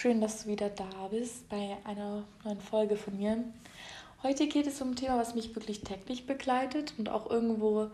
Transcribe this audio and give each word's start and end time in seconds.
schön, 0.00 0.22
dass 0.22 0.44
du 0.44 0.48
wieder 0.48 0.70
da 0.70 1.08
bist 1.10 1.46
bei 1.50 1.76
einer 1.84 2.24
neuen 2.42 2.60
Folge 2.62 2.96
von 2.96 3.18
mir. 3.18 3.44
Heute 4.22 4.46
geht 4.46 4.66
es 4.66 4.80
um 4.80 4.92
ein 4.92 4.96
Thema, 4.96 5.18
was 5.18 5.34
mich 5.34 5.54
wirklich 5.54 5.82
täglich 5.82 6.26
begleitet 6.26 6.94
und 6.96 7.10
auch 7.10 7.28
irgendwo 7.28 7.90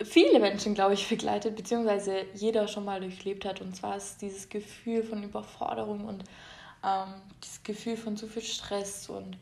viele 0.00 0.38
Menschen, 0.38 0.74
glaube 0.74 0.94
ich, 0.94 1.08
begleitet, 1.10 1.56
beziehungsweise 1.56 2.24
jeder 2.34 2.68
schon 2.68 2.84
mal 2.84 3.00
durchlebt 3.00 3.44
hat. 3.44 3.60
Und 3.60 3.74
zwar 3.74 3.96
ist 3.96 4.22
dieses 4.22 4.48
Gefühl 4.48 5.02
von 5.02 5.24
Überforderung 5.24 6.04
und 6.04 6.22
ähm, 6.84 7.14
dieses 7.42 7.64
Gefühl 7.64 7.96
von 7.96 8.16
zu 8.16 8.28
viel 8.28 8.42
Stress 8.42 9.08
und 9.08 9.36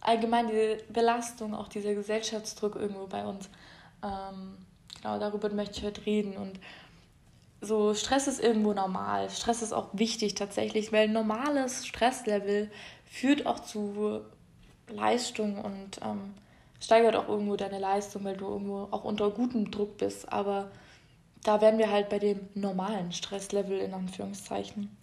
allgemein 0.00 0.48
diese 0.48 0.78
Belastung, 0.88 1.54
auch 1.54 1.68
dieser 1.68 1.94
Gesellschaftsdruck 1.94 2.74
irgendwo 2.74 3.06
bei 3.06 3.24
uns. 3.24 3.48
Ähm, 4.02 4.56
genau 4.96 5.20
darüber 5.20 5.48
möchte 5.50 5.78
ich 5.78 5.84
heute 5.84 6.04
reden. 6.06 6.36
Und 6.36 6.58
so 7.60 7.94
Stress 7.94 8.26
ist 8.26 8.42
irgendwo 8.42 8.72
normal. 8.72 9.28
Stress 9.30 9.62
ist 9.62 9.72
auch 9.72 9.88
wichtig 9.92 10.34
tatsächlich, 10.34 10.92
weil 10.92 11.08
normales 11.08 11.86
Stresslevel 11.86 12.70
führt 13.04 13.46
auch 13.46 13.60
zu 13.60 14.22
Leistung 14.88 15.58
und 15.58 16.00
ähm, 16.02 16.34
steigert 16.80 17.16
auch 17.16 17.28
irgendwo 17.28 17.56
deine 17.56 17.78
Leistung, 17.78 18.24
weil 18.24 18.36
du 18.36 18.46
irgendwo 18.46 18.88
auch 18.90 19.04
unter 19.04 19.30
gutem 19.30 19.70
Druck 19.70 19.98
bist. 19.98 20.32
Aber 20.32 20.70
da 21.42 21.60
wären 21.60 21.78
wir 21.78 21.90
halt 21.90 22.08
bei 22.08 22.18
dem 22.18 22.48
normalen 22.54 23.12
Stresslevel 23.12 23.78
in 23.78 23.94
Anführungszeichen. 23.94 24.96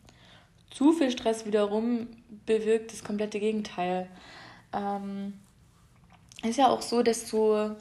Zu 0.71 0.93
viel 0.93 1.11
Stress 1.11 1.45
wiederum 1.45 2.07
bewirkt 2.45 2.91
das 2.91 3.03
komplette 3.03 3.39
Gegenteil. 3.39 4.09
Ähm, 4.73 5.33
ist 6.43 6.57
ja 6.57 6.67
auch 6.69 6.81
so, 6.81 7.03
desto 7.03 7.75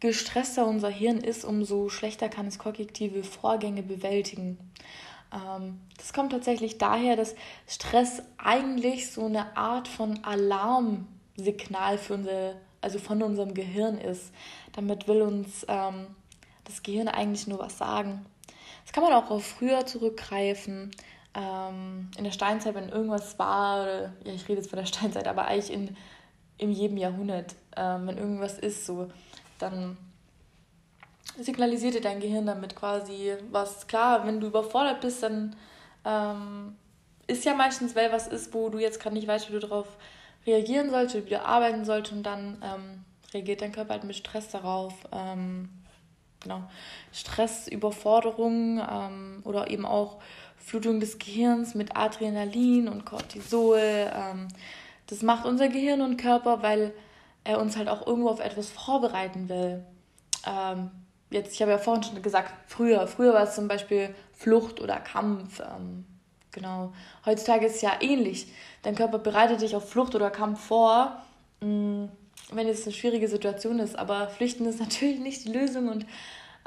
gestresster 0.00 0.66
unser 0.66 0.88
Hirn 0.88 1.18
ist, 1.18 1.44
umso 1.44 1.88
schlechter 1.90 2.28
kann 2.28 2.46
es 2.46 2.58
kognitive 2.58 3.22
Vorgänge 3.22 3.82
bewältigen. 3.82 4.58
Ähm, 5.32 5.80
das 5.98 6.12
kommt 6.12 6.32
tatsächlich 6.32 6.78
daher, 6.78 7.16
dass 7.16 7.34
Stress 7.66 8.22
eigentlich 8.38 9.10
so 9.12 9.26
eine 9.26 9.56
Art 9.56 9.88
von 9.88 10.24
Alarmsignal 10.24 11.98
für 11.98 12.14
unsere, 12.14 12.56
also 12.80 12.98
von 12.98 13.22
unserem 13.22 13.54
Gehirn 13.54 13.98
ist. 13.98 14.32
Damit 14.72 15.06
will 15.06 15.22
uns 15.22 15.66
ähm, 15.68 16.06
das 16.64 16.82
Gehirn 16.82 17.08
eigentlich 17.08 17.46
nur 17.46 17.58
was 17.58 17.78
sagen. 17.78 18.24
Das 18.84 18.92
kann 18.92 19.04
man 19.04 19.12
auch 19.12 19.30
auf 19.30 19.44
früher 19.44 19.84
zurückgreifen. 19.86 20.90
Ähm, 21.34 22.10
in 22.16 22.24
der 22.24 22.32
Steinzeit, 22.32 22.74
wenn 22.74 22.88
irgendwas 22.88 23.38
war, 23.38 23.82
oder, 23.82 24.12
ja, 24.24 24.32
ich 24.32 24.48
rede 24.48 24.60
jetzt 24.60 24.70
von 24.70 24.78
der 24.78 24.86
Steinzeit, 24.86 25.28
aber 25.28 25.44
eigentlich 25.44 25.72
in, 25.72 25.96
in 26.56 26.72
jedem 26.72 26.96
Jahrhundert, 26.96 27.54
wenn 27.76 28.18
irgendwas 28.18 28.58
ist, 28.58 28.84
so 28.84 29.08
dann 29.62 29.96
signalisiert 31.38 31.94
dir 31.94 32.00
dein 32.00 32.20
Gehirn 32.20 32.46
damit 32.46 32.76
quasi 32.76 33.34
was. 33.50 33.86
Klar, 33.86 34.26
wenn 34.26 34.40
du 34.40 34.48
überfordert 34.48 35.00
bist, 35.00 35.22
dann 35.22 35.56
ähm, 36.04 36.76
ist 37.26 37.44
ja 37.44 37.54
meistens, 37.54 37.94
weil 37.94 38.12
was 38.12 38.26
ist, 38.26 38.52
wo 38.54 38.68
du 38.68 38.78
jetzt 38.78 39.00
gerade 39.00 39.14
nicht 39.14 39.28
weißt, 39.28 39.48
wie 39.48 39.54
du 39.54 39.60
darauf 39.60 39.86
reagieren 40.46 40.90
sollst, 40.90 41.14
wie 41.14 41.20
du 41.20 41.44
arbeiten 41.44 41.84
sollst 41.84 42.12
und 42.12 42.24
dann 42.24 42.62
ähm, 42.62 43.04
reagiert 43.32 43.62
dein 43.62 43.72
Körper 43.72 43.94
halt 43.94 44.04
mit 44.04 44.16
Stress 44.16 44.48
darauf. 44.48 44.94
Ähm, 45.12 45.68
genau. 46.40 46.62
Stress, 47.12 47.68
Überforderung 47.68 48.80
ähm, 48.80 49.42
oder 49.44 49.70
eben 49.70 49.86
auch 49.86 50.18
Flutung 50.56 51.00
des 51.00 51.18
Gehirns 51.18 51.74
mit 51.74 51.96
Adrenalin 51.96 52.88
und 52.88 53.04
Cortisol. 53.04 53.78
Ähm, 53.78 54.48
das 55.06 55.22
macht 55.22 55.44
unser 55.44 55.68
Gehirn 55.68 56.00
und 56.00 56.16
Körper, 56.16 56.62
weil 56.62 56.92
er 57.44 57.60
uns 57.60 57.76
halt 57.76 57.88
auch 57.88 58.06
irgendwo 58.06 58.28
auf 58.28 58.40
etwas 58.40 58.70
vorbereiten 58.70 59.48
will. 59.48 59.84
Ähm, 60.46 60.90
jetzt, 61.30 61.54
ich 61.54 61.62
habe 61.62 61.70
ja 61.70 61.78
vorhin 61.78 62.02
schon 62.02 62.22
gesagt, 62.22 62.52
früher, 62.66 63.06
früher 63.06 63.34
war 63.34 63.44
es 63.44 63.54
zum 63.54 63.68
Beispiel 63.68 64.14
Flucht 64.32 64.80
oder 64.80 64.96
Kampf. 64.98 65.60
Ähm, 65.60 66.04
genau. 66.52 66.92
Heutzutage 67.24 67.66
ist 67.66 67.76
es 67.76 67.82
ja 67.82 67.92
ähnlich. 68.00 68.52
Dein 68.82 68.94
Körper 68.94 69.18
bereitet 69.18 69.62
dich 69.62 69.76
auf 69.76 69.88
Flucht 69.88 70.14
oder 70.14 70.30
Kampf 70.30 70.60
vor, 70.60 71.22
mh, 71.60 71.66
mm, 71.68 72.08
wenn 72.52 72.68
es 72.68 72.84
eine 72.84 72.94
schwierige 72.94 73.28
Situation 73.28 73.78
ist. 73.78 73.98
Aber 73.98 74.28
Flüchten 74.28 74.66
ist 74.66 74.80
natürlich 74.80 75.20
nicht 75.20 75.44
die 75.44 75.52
Lösung 75.52 75.88
und 75.88 76.06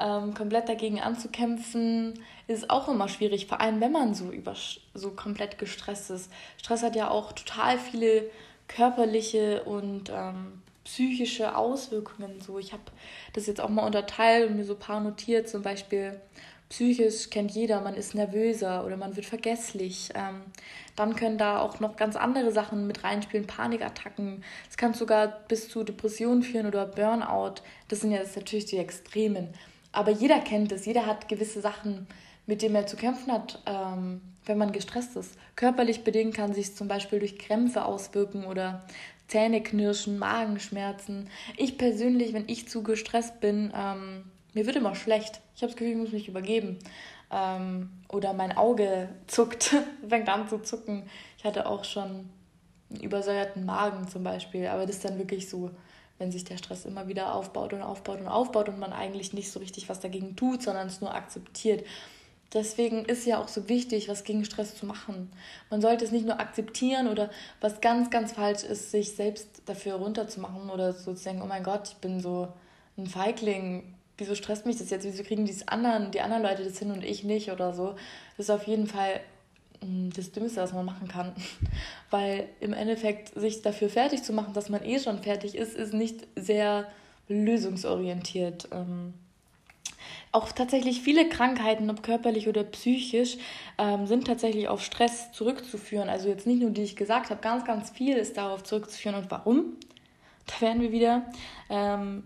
ähm, 0.00 0.34
komplett 0.34 0.68
dagegen 0.68 1.00
anzukämpfen, 1.00 2.14
ist 2.48 2.68
auch 2.68 2.88
immer 2.88 3.08
schwierig, 3.08 3.46
vor 3.46 3.60
allem 3.60 3.80
wenn 3.80 3.92
man 3.92 4.14
so 4.14 4.30
über 4.30 4.54
so 4.92 5.10
komplett 5.10 5.58
gestresst 5.58 6.10
ist. 6.10 6.30
Stress 6.58 6.82
hat 6.82 6.96
ja 6.96 7.10
auch 7.10 7.32
total 7.32 7.78
viele 7.78 8.28
körperliche 8.66 9.62
und 9.64 10.10
ähm, 10.12 10.62
psychische 10.84 11.56
Auswirkungen. 11.56 12.40
So, 12.40 12.58
ich 12.58 12.72
habe 12.72 12.82
das 13.32 13.46
jetzt 13.46 13.60
auch 13.60 13.68
mal 13.68 13.86
unterteilt 13.86 14.50
und 14.50 14.56
mir 14.56 14.64
so 14.64 14.74
ein 14.74 14.78
paar 14.78 15.00
notiert. 15.00 15.48
Zum 15.48 15.62
Beispiel 15.62 16.20
psychisch 16.68 17.30
kennt 17.30 17.52
jeder, 17.52 17.80
man 17.80 17.94
ist 17.94 18.14
nervöser 18.14 18.84
oder 18.84 18.96
man 18.96 19.16
wird 19.16 19.26
vergesslich. 19.26 20.10
Ähm, 20.14 20.42
dann 20.96 21.16
können 21.16 21.38
da 21.38 21.60
auch 21.60 21.80
noch 21.80 21.96
ganz 21.96 22.16
andere 22.16 22.52
Sachen 22.52 22.86
mit 22.86 23.04
reinspielen, 23.04 23.46
Panikattacken. 23.46 24.44
Es 24.68 24.76
kann 24.76 24.94
sogar 24.94 25.28
bis 25.48 25.68
zu 25.68 25.84
Depressionen 25.84 26.42
führen 26.42 26.66
oder 26.66 26.86
Burnout. 26.86 27.62
Das 27.88 28.00
sind 28.00 28.12
ja 28.12 28.18
jetzt 28.18 28.36
natürlich 28.36 28.66
die 28.66 28.78
Extremen. 28.78 29.48
Aber 29.92 30.10
jeder 30.10 30.40
kennt 30.40 30.72
es, 30.72 30.86
jeder 30.86 31.06
hat 31.06 31.28
gewisse 31.28 31.60
Sachen, 31.60 32.06
mit 32.46 32.62
denen 32.62 32.74
er 32.74 32.86
zu 32.86 32.96
kämpfen 32.96 33.32
hat, 33.32 33.62
ähm, 33.66 34.20
wenn 34.44 34.58
man 34.58 34.72
gestresst 34.72 35.16
ist. 35.16 35.38
Körperlich 35.56 36.04
bedingt 36.04 36.34
kann 36.34 36.52
sich 36.52 36.74
zum 36.74 36.88
Beispiel 36.88 37.20
durch 37.20 37.38
Krämpfe 37.38 37.84
auswirken 37.84 38.44
oder 38.44 38.84
Zähneknirschen, 39.34 40.16
Magenschmerzen. 40.16 41.28
Ich 41.56 41.76
persönlich, 41.76 42.32
wenn 42.34 42.48
ich 42.48 42.68
zu 42.68 42.84
gestresst 42.84 43.40
bin, 43.40 43.72
ähm, 43.76 44.30
mir 44.52 44.64
wird 44.64 44.76
immer 44.76 44.94
schlecht. 44.94 45.40
Ich 45.56 45.62
habe 45.62 45.72
das 45.72 45.76
Gefühl, 45.76 45.94
ich 45.94 45.98
muss 45.98 46.12
mich 46.12 46.28
übergeben. 46.28 46.78
Ähm, 47.32 47.90
oder 48.08 48.32
mein 48.32 48.56
Auge 48.56 49.08
zuckt, 49.26 49.74
fängt 50.08 50.28
an 50.28 50.48
zu 50.48 50.62
zucken. 50.62 51.10
Ich 51.36 51.44
hatte 51.44 51.66
auch 51.66 51.82
schon 51.82 52.30
einen 52.90 53.00
übersäuerten 53.02 53.64
Magen 53.64 54.06
zum 54.06 54.22
Beispiel, 54.22 54.68
aber 54.68 54.86
das 54.86 54.96
ist 54.96 55.04
dann 55.04 55.18
wirklich 55.18 55.50
so, 55.50 55.72
wenn 56.18 56.30
sich 56.30 56.44
der 56.44 56.56
Stress 56.56 56.84
immer 56.84 57.08
wieder 57.08 57.34
aufbaut 57.34 57.72
und 57.72 57.82
aufbaut 57.82 58.20
und 58.20 58.28
aufbaut 58.28 58.68
und 58.68 58.78
man 58.78 58.92
eigentlich 58.92 59.32
nicht 59.32 59.50
so 59.50 59.58
richtig 59.58 59.88
was 59.88 59.98
dagegen 59.98 60.36
tut, 60.36 60.62
sondern 60.62 60.86
es 60.86 61.00
nur 61.00 61.12
akzeptiert. 61.12 61.84
Deswegen 62.54 63.04
ist 63.04 63.26
ja 63.26 63.38
auch 63.42 63.48
so 63.48 63.68
wichtig, 63.68 64.08
was 64.08 64.22
gegen 64.22 64.44
Stress 64.44 64.76
zu 64.76 64.86
machen. 64.86 65.30
Man 65.70 65.80
sollte 65.80 66.04
es 66.04 66.12
nicht 66.12 66.24
nur 66.24 66.38
akzeptieren 66.38 67.08
oder 67.08 67.30
was 67.60 67.80
ganz, 67.80 68.10
ganz 68.10 68.32
falsch 68.32 68.62
ist, 68.62 68.92
sich 68.92 69.16
selbst 69.16 69.62
dafür 69.66 69.94
runterzumachen 69.94 70.70
oder 70.70 70.92
so 70.92 71.12
zu 71.14 71.24
denken, 71.24 71.42
oh 71.42 71.46
mein 71.46 71.64
Gott, 71.64 71.88
ich 71.88 71.96
bin 71.96 72.20
so 72.20 72.48
ein 72.96 73.08
Feigling, 73.08 73.94
wieso 74.18 74.36
stresst 74.36 74.66
mich 74.66 74.78
das 74.78 74.90
jetzt, 74.90 75.04
wieso 75.04 75.24
kriegen 75.24 75.44
die 75.44 75.54
anderen, 75.66 76.12
die 76.12 76.20
anderen 76.20 76.44
Leute 76.44 76.62
das 76.62 76.78
hin 76.78 76.92
und 76.92 77.04
ich 77.04 77.24
nicht 77.24 77.50
oder 77.50 77.74
so. 77.74 77.96
Das 78.36 78.46
ist 78.46 78.50
auf 78.50 78.68
jeden 78.68 78.86
Fall 78.86 79.20
hm, 79.80 80.10
das 80.14 80.30
Dümmste, 80.30 80.62
was 80.62 80.72
man 80.72 80.84
machen 80.84 81.08
kann. 81.08 81.32
Weil 82.10 82.48
im 82.60 82.72
Endeffekt 82.72 83.38
sich 83.38 83.62
dafür 83.62 83.88
fertig 83.88 84.22
zu 84.22 84.32
machen, 84.32 84.54
dass 84.54 84.68
man 84.68 84.84
eh 84.84 85.00
schon 85.00 85.22
fertig 85.22 85.56
ist, 85.56 85.74
ist 85.74 85.92
nicht 85.92 86.26
sehr 86.36 86.86
lösungsorientiert. 87.28 88.68
Ähm, 88.70 89.14
auch 90.34 90.50
tatsächlich 90.50 91.00
viele 91.00 91.28
Krankheiten, 91.28 91.88
ob 91.90 92.02
körperlich 92.02 92.48
oder 92.48 92.64
psychisch, 92.64 93.38
ähm, 93.78 94.08
sind 94.08 94.26
tatsächlich 94.26 94.66
auf 94.66 94.82
Stress 94.82 95.30
zurückzuführen. 95.30 96.08
Also 96.08 96.28
jetzt 96.28 96.44
nicht 96.44 96.60
nur, 96.60 96.70
die 96.70 96.82
ich 96.82 96.96
gesagt 96.96 97.30
habe, 97.30 97.40
ganz, 97.40 97.64
ganz 97.64 97.90
viel 97.90 98.16
ist 98.16 98.36
darauf 98.36 98.64
zurückzuführen. 98.64 99.14
Und 99.14 99.30
warum? 99.30 99.76
Da 100.46 100.60
werden 100.60 100.82
wir 100.82 100.90
wieder, 100.90 101.24
ähm, 101.70 102.24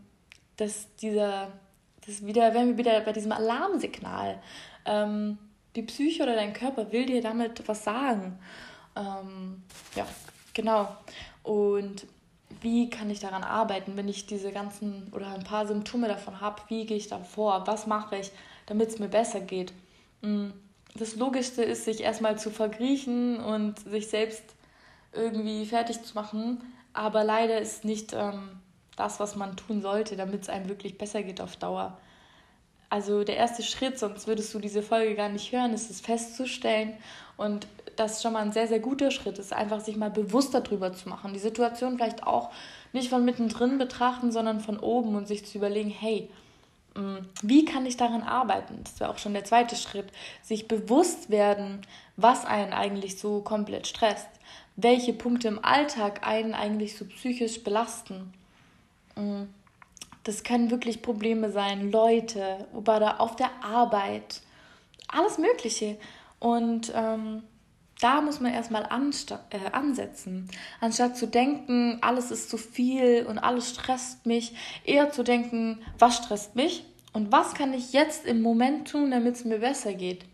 dass 0.56 0.94
dieser, 0.96 1.52
das 2.06 2.24
wieder, 2.24 2.54
werden 2.54 2.70
wir 2.70 2.78
wieder 2.78 2.98
bei 3.02 3.12
diesem 3.12 3.32
Alarmsignal. 3.32 4.40
Ähm, 4.86 5.36
die 5.76 5.82
Psyche 5.82 6.22
oder 6.22 6.34
dein 6.34 6.54
Körper 6.54 6.90
will 6.90 7.04
dir 7.04 7.20
damit 7.20 7.68
was 7.68 7.84
sagen. 7.84 8.38
Ähm, 8.96 9.62
ja, 9.94 10.06
genau. 10.54 10.96
Und 11.42 12.06
wie 12.60 12.90
kann 12.90 13.10
ich 13.10 13.20
daran 13.20 13.44
arbeiten, 13.44 13.96
wenn 13.96 14.08
ich 14.08 14.26
diese 14.26 14.52
ganzen 14.52 15.08
oder 15.12 15.28
ein 15.28 15.44
paar 15.44 15.66
Symptome 15.66 16.08
davon 16.08 16.40
habe, 16.40 16.62
wie 16.68 16.86
gehe 16.86 16.96
ich 16.96 17.08
da 17.08 17.18
vor, 17.18 17.66
was 17.66 17.86
mache 17.86 18.16
ich, 18.16 18.30
damit 18.66 18.88
es 18.88 18.98
mir 18.98 19.08
besser 19.08 19.40
geht. 19.40 19.72
Mm, 20.22 20.48
das 20.94 21.16
Logischste 21.16 21.62
ist, 21.62 21.84
sich 21.84 22.00
erstmal 22.00 22.38
zu 22.38 22.50
vergriechen 22.50 23.38
und 23.38 23.78
sich 23.78 24.08
selbst 24.08 24.42
irgendwie 25.12 25.66
fertig 25.66 26.02
zu 26.02 26.14
machen, 26.14 26.60
aber 26.92 27.24
leider 27.24 27.60
ist 27.60 27.84
nicht 27.84 28.12
ähm, 28.12 28.60
das, 28.96 29.20
was 29.20 29.36
man 29.36 29.56
tun 29.56 29.80
sollte, 29.80 30.16
damit 30.16 30.42
es 30.42 30.48
einem 30.48 30.68
wirklich 30.68 30.98
besser 30.98 31.22
geht 31.22 31.40
auf 31.40 31.56
Dauer. 31.56 31.98
Also 32.90 33.22
der 33.22 33.36
erste 33.36 33.62
Schritt, 33.62 33.98
sonst 33.98 34.26
würdest 34.26 34.52
du 34.54 34.58
diese 34.58 34.82
Folge 34.82 35.14
gar 35.14 35.28
nicht 35.28 35.52
hören, 35.52 35.74
ist 35.74 35.90
es 35.90 36.00
festzustellen 36.00 36.94
und 37.36 37.66
das 37.98 38.22
schon 38.22 38.32
mal 38.32 38.42
ein 38.42 38.52
sehr, 38.52 38.68
sehr 38.68 38.80
guter 38.80 39.10
Schritt 39.10 39.38
ist, 39.38 39.52
einfach 39.52 39.80
sich 39.80 39.96
mal 39.96 40.10
bewusster 40.10 40.60
drüber 40.60 40.92
zu 40.92 41.08
machen. 41.08 41.32
Die 41.32 41.38
Situation 41.38 41.96
vielleicht 41.96 42.26
auch 42.26 42.50
nicht 42.92 43.10
von 43.10 43.24
mittendrin 43.24 43.78
betrachten, 43.78 44.32
sondern 44.32 44.60
von 44.60 44.78
oben 44.78 45.14
und 45.16 45.26
sich 45.26 45.44
zu 45.44 45.58
überlegen, 45.58 45.90
hey, 45.90 46.30
mm, 46.94 47.18
wie 47.42 47.64
kann 47.64 47.86
ich 47.86 47.96
daran 47.96 48.22
arbeiten? 48.22 48.80
Das 48.84 49.00
wäre 49.00 49.10
auch 49.10 49.18
schon 49.18 49.34
der 49.34 49.44
zweite 49.44 49.76
Schritt. 49.76 50.06
Sich 50.42 50.68
bewusst 50.68 51.30
werden, 51.30 51.82
was 52.16 52.44
einen 52.44 52.72
eigentlich 52.72 53.18
so 53.18 53.40
komplett 53.40 53.86
stresst. 53.86 54.28
Welche 54.76 55.12
Punkte 55.12 55.48
im 55.48 55.64
Alltag 55.64 56.26
einen 56.26 56.54
eigentlich 56.54 56.96
so 56.96 57.04
psychisch 57.04 57.64
belasten. 57.64 58.32
Mm, 59.16 59.44
das 60.24 60.44
können 60.44 60.70
wirklich 60.70 61.02
Probleme 61.02 61.50
sein, 61.50 61.90
Leute, 61.90 62.66
oder 62.74 63.20
auf 63.20 63.34
der 63.34 63.50
Arbeit, 63.64 64.42
alles 65.08 65.38
Mögliche. 65.38 65.96
Und 66.38 66.92
ähm, 66.94 67.42
da 68.00 68.20
muss 68.20 68.40
man 68.40 68.52
erstmal 68.52 68.84
äh, 68.84 69.70
ansetzen. 69.72 70.48
Anstatt 70.80 71.16
zu 71.16 71.26
denken, 71.26 71.98
alles 72.00 72.30
ist 72.30 72.48
zu 72.48 72.56
viel 72.56 73.26
und 73.28 73.38
alles 73.38 73.70
stresst 73.70 74.24
mich, 74.26 74.54
eher 74.84 75.10
zu 75.10 75.24
denken, 75.24 75.80
was 75.98 76.16
stresst 76.16 76.54
mich 76.54 76.84
und 77.12 77.32
was 77.32 77.54
kann 77.54 77.74
ich 77.74 77.92
jetzt 77.92 78.24
im 78.24 78.40
Moment 78.40 78.88
tun, 78.88 79.10
damit 79.10 79.34
es 79.34 79.44
mir 79.44 79.58
besser 79.58 79.94
geht. 79.94 80.24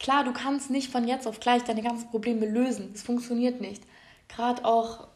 Klar, 0.00 0.24
du 0.24 0.32
kannst 0.32 0.70
nicht 0.70 0.90
von 0.90 1.06
jetzt 1.06 1.26
auf 1.26 1.40
gleich 1.40 1.62
deine 1.64 1.82
ganzen 1.82 2.10
Probleme 2.10 2.46
lösen. 2.46 2.90
Es 2.94 3.02
funktioniert 3.02 3.60
nicht. 3.60 3.82
Gerade 4.28 4.64
auch, 4.64 5.08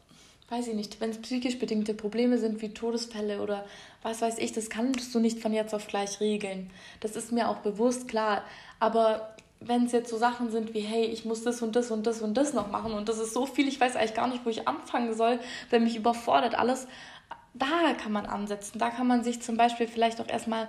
weiß 0.51 0.69
ich 0.69 0.75
nicht, 0.75 1.01
wenn 1.01 1.11
es 1.11 1.21
psychisch 1.21 1.59
bedingte 1.59 1.95
Probleme 1.95 2.39
sind 2.39 2.61
wie 2.63 2.73
Todesfälle 2.73 3.41
oder 3.43 3.65
was 4.03 4.21
weiß 4.21 4.39
ich, 4.39 4.53
das 4.53 4.71
kannst 4.71 5.15
du 5.15 5.21
nicht 5.21 5.41
von 5.41 5.53
jetzt 5.53 5.75
auf 5.75 5.89
gleich 5.89 6.21
regeln. 6.21 6.71
Das 7.01 7.17
ist 7.17 7.33
mir 7.33 7.49
auch 7.49 7.59
bewusst, 7.59 8.09
klar. 8.09 8.45
Aber 8.81 9.35
wenn 9.61 9.87
es 9.87 9.93
jetzt 9.93 10.11
so 10.11 10.17
Sachen 10.17 10.51
sind 10.51 10.75
wie, 10.75 10.81
hey, 10.81 11.05
ich 11.05 11.25
muss 11.25 11.43
das 11.43 11.63
und 11.63 11.75
das 11.75 11.91
und 11.91 12.07
das 12.07 12.23
und 12.23 12.35
das 12.35 12.53
noch 12.53 12.71
machen 12.71 12.93
und 12.93 13.09
das 13.09 13.19
ist 13.19 13.33
so 13.33 13.47
viel, 13.47 13.69
ich 13.69 13.81
weiß 13.81 13.97
eigentlich 13.97 14.15
gar 14.15 14.29
nicht, 14.29 14.45
wo 14.45 14.51
ich 14.51 14.69
anfangen 14.69 15.15
soll, 15.15 15.41
wenn 15.71 15.85
mich 15.85 15.97
überfordert 15.97 16.55
alles, 16.55 16.87
da 17.55 17.95
kann 17.95 18.13
man 18.13 18.27
ansetzen. 18.27 18.79
Da 18.79 18.91
kann 18.91 19.07
man 19.07 19.25
sich 19.25 19.43
zum 19.43 19.57
Beispiel 19.57 19.89
vielleicht 19.89 20.21
auch 20.21 20.29
erstmal 20.29 20.69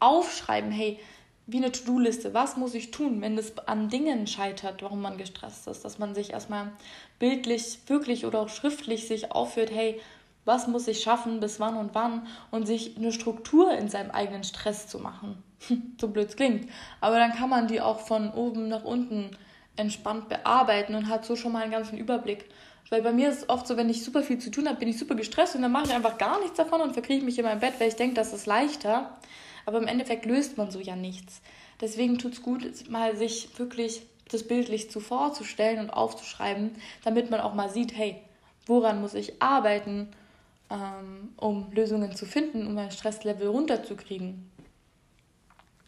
aufschreiben, 0.00 0.70
hey, 0.70 0.98
wie 1.46 1.58
eine 1.58 1.72
To-Do-Liste, 1.72 2.32
was 2.32 2.56
muss 2.56 2.74
ich 2.74 2.90
tun, 2.90 3.20
wenn 3.20 3.36
es 3.36 3.58
an 3.68 3.90
Dingen 3.90 4.26
scheitert, 4.26 4.82
warum 4.82 5.02
man 5.02 5.18
gestresst 5.18 5.66
ist, 5.68 5.84
dass 5.84 5.98
man 5.98 6.14
sich 6.14 6.32
erstmal 6.32 6.72
bildlich, 7.18 7.80
wirklich 7.86 8.24
oder 8.24 8.40
auch 8.40 8.48
schriftlich 8.48 9.06
sich 9.06 9.30
aufführt, 9.30 9.70
hey, 9.70 10.00
was 10.44 10.66
muss 10.66 10.88
ich 10.88 11.02
schaffen, 11.02 11.40
bis 11.40 11.60
wann 11.60 11.76
und 11.76 11.94
wann 11.94 12.26
und 12.50 12.66
sich 12.66 12.96
eine 12.96 13.12
Struktur 13.12 13.72
in 13.72 13.88
seinem 13.88 14.10
eigenen 14.10 14.44
Stress 14.44 14.86
zu 14.88 14.98
machen. 14.98 15.42
so 16.00 16.08
blöd 16.08 16.28
es 16.28 16.36
klingt. 16.36 16.68
Aber 17.00 17.18
dann 17.18 17.32
kann 17.32 17.48
man 17.48 17.66
die 17.66 17.80
auch 17.80 18.00
von 18.00 18.32
oben 18.32 18.68
nach 18.68 18.84
unten 18.84 19.30
entspannt 19.76 20.28
bearbeiten 20.28 20.94
und 20.94 21.08
hat 21.08 21.24
so 21.24 21.36
schon 21.36 21.52
mal 21.52 21.62
einen 21.62 21.72
ganzen 21.72 21.98
Überblick. 21.98 22.46
Weil 22.90 23.02
bei 23.02 23.12
mir 23.12 23.30
ist 23.30 23.38
es 23.38 23.48
oft 23.48 23.66
so, 23.66 23.76
wenn 23.76 23.88
ich 23.88 24.04
super 24.04 24.22
viel 24.22 24.38
zu 24.38 24.50
tun 24.50 24.68
habe, 24.68 24.78
bin 24.78 24.88
ich 24.88 24.98
super 24.98 25.14
gestresst 25.14 25.56
und 25.56 25.62
dann 25.62 25.72
mache 25.72 25.86
ich 25.86 25.94
einfach 25.94 26.18
gar 26.18 26.38
nichts 26.40 26.56
davon 26.56 26.80
und 26.80 26.92
verkriege 26.92 27.24
mich 27.24 27.38
in 27.38 27.44
mein 27.44 27.60
Bett, 27.60 27.74
weil 27.78 27.88
ich 27.88 27.96
denke, 27.96 28.14
das 28.14 28.32
ist 28.32 28.46
leichter. 28.46 29.18
Aber 29.66 29.78
im 29.78 29.86
Endeffekt 29.86 30.26
löst 30.26 30.58
man 30.58 30.70
so 30.70 30.78
ja 30.78 30.94
nichts. 30.94 31.40
Deswegen 31.80 32.18
tut 32.18 32.34
es 32.34 32.42
gut, 32.42 32.62
mal 32.90 33.16
sich 33.16 33.58
wirklich 33.58 34.02
das 34.30 34.46
bildlich 34.46 34.90
zu 34.90 35.00
vorzustellen 35.00 35.80
und 35.80 35.90
aufzuschreiben, 35.90 36.72
damit 37.04 37.30
man 37.30 37.40
auch 37.40 37.54
mal 37.54 37.70
sieht, 37.70 37.96
hey, 37.96 38.16
woran 38.66 39.00
muss 39.00 39.14
ich 39.14 39.42
arbeiten, 39.42 40.08
ähm, 40.70 41.32
um 41.36 41.70
Lösungen 41.72 42.14
zu 42.16 42.26
finden, 42.26 42.66
um 42.66 42.74
mein 42.74 42.90
Stresslevel 42.90 43.48
runterzukriegen. 43.48 44.50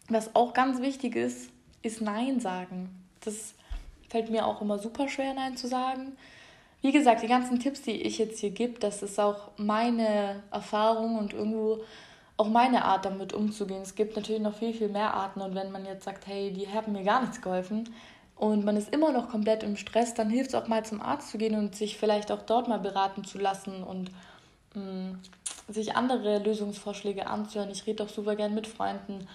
Was 0.09 0.35
auch 0.35 0.53
ganz 0.53 0.81
wichtig 0.81 1.15
ist, 1.15 1.49
ist 1.81 2.01
Nein 2.01 2.39
sagen. 2.39 2.89
Das 3.21 3.53
fällt 4.09 4.29
mir 4.29 4.45
auch 4.45 4.61
immer 4.61 4.79
super 4.79 5.09
schwer, 5.09 5.33
Nein 5.33 5.57
zu 5.57 5.67
sagen. 5.67 6.17
Wie 6.81 6.91
gesagt, 6.91 7.23
die 7.23 7.27
ganzen 7.27 7.59
Tipps, 7.59 7.81
die 7.81 8.01
ich 8.03 8.17
jetzt 8.17 8.39
hier 8.39 8.51
gebe, 8.51 8.79
das 8.79 9.01
ist 9.01 9.19
auch 9.19 9.51
meine 9.57 10.43
Erfahrung 10.51 11.17
und 11.17 11.33
irgendwo 11.33 11.81
auch 12.37 12.47
meine 12.47 12.85
Art, 12.85 13.05
damit 13.05 13.33
umzugehen. 13.33 13.81
Es 13.81 13.95
gibt 13.95 14.15
natürlich 14.15 14.41
noch 14.41 14.55
viel, 14.55 14.73
viel 14.73 14.89
mehr 14.89 15.13
Arten 15.13 15.41
und 15.41 15.55
wenn 15.55 15.71
man 15.71 15.85
jetzt 15.85 16.05
sagt, 16.05 16.27
hey, 16.27 16.53
die 16.53 16.67
haben 16.69 16.91
mir 16.93 17.03
gar 17.03 17.21
nichts 17.21 17.41
geholfen 17.41 17.89
und 18.35 18.63
man 18.63 18.77
ist 18.77 18.93
immer 18.93 19.11
noch 19.11 19.29
komplett 19.29 19.63
im 19.63 19.75
Stress, 19.75 20.13
dann 20.13 20.29
hilft 20.29 20.49
es 20.51 20.55
auch 20.55 20.67
mal 20.67 20.85
zum 20.85 21.01
Arzt 21.01 21.31
zu 21.31 21.39
gehen 21.39 21.55
und 21.55 21.75
sich 21.75 21.97
vielleicht 21.97 22.31
auch 22.31 22.43
dort 22.43 22.67
mal 22.67 22.79
beraten 22.79 23.23
zu 23.23 23.39
lassen 23.39 23.83
und 23.83 24.11
mm, 24.77 25.19
sich 25.69 25.95
andere 25.95 26.39
Lösungsvorschläge 26.39 27.27
anzuhören. 27.27 27.71
Ich 27.71 27.85
rede 27.85 28.03
auch 28.03 28.09
super 28.09 28.35
gern 28.35 28.53
mit 28.53 28.67
Freunden 28.67 29.27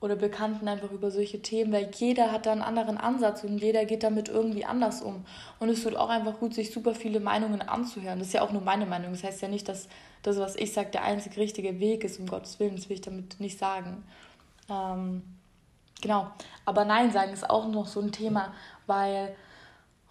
oder 0.00 0.16
Bekannten 0.16 0.66
einfach 0.66 0.90
über 0.90 1.10
solche 1.10 1.42
Themen, 1.42 1.72
weil 1.72 1.90
jeder 1.94 2.32
hat 2.32 2.46
da 2.46 2.52
einen 2.52 2.62
anderen 2.62 2.96
Ansatz 2.96 3.44
und 3.44 3.58
jeder 3.58 3.84
geht 3.84 4.02
damit 4.02 4.28
irgendwie 4.28 4.64
anders 4.64 5.02
um. 5.02 5.26
Und 5.58 5.68
es 5.68 5.82
tut 5.82 5.94
auch 5.94 6.08
einfach 6.08 6.38
gut, 6.38 6.54
sich 6.54 6.72
super 6.72 6.94
viele 6.94 7.20
Meinungen 7.20 7.60
anzuhören. 7.60 8.18
Das 8.18 8.28
ist 8.28 8.34
ja 8.34 8.40
auch 8.40 8.52
nur 8.52 8.62
meine 8.62 8.86
Meinung. 8.86 9.12
Das 9.12 9.24
heißt 9.24 9.42
ja 9.42 9.48
nicht, 9.48 9.68
dass 9.68 9.88
das, 10.22 10.38
was 10.38 10.56
ich 10.56 10.72
sage, 10.72 10.90
der 10.90 11.04
einzig 11.04 11.36
richtige 11.36 11.80
Weg 11.80 12.04
ist, 12.04 12.18
um 12.18 12.26
Gottes 12.26 12.58
Willen. 12.58 12.76
Das 12.76 12.88
will 12.88 12.96
ich 12.96 13.02
damit 13.02 13.40
nicht 13.40 13.58
sagen. 13.58 14.04
Ähm, 14.70 15.22
genau. 16.00 16.30
Aber 16.64 16.86
Nein 16.86 17.10
sagen 17.10 17.32
ist 17.32 17.48
auch 17.48 17.68
noch 17.68 17.86
so 17.86 18.00
ein 18.00 18.12
Thema, 18.12 18.54
weil 18.86 19.36